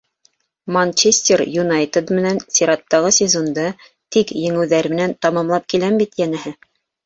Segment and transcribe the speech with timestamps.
[0.77, 3.69] «Манчестер Юнайтед» менән сираттағы сезонды
[4.17, 6.59] тик еңеүҙәр менән тамамлап киләм бит, йәнәһе.